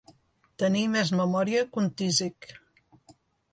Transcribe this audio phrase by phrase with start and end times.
[0.63, 2.51] Tenir més memòria que un tísic.